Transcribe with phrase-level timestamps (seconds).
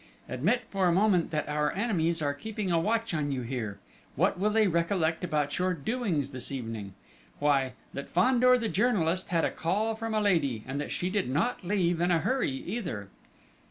[0.27, 3.77] Admit for a moment that our enemies are keeping a watch on you here:
[4.15, 6.95] what will they recollect about your doings this evening?
[7.37, 11.29] Why, that Fandor, the journalist, had a call from a lady, and that she did
[11.29, 13.09] not leave in a hurry either!"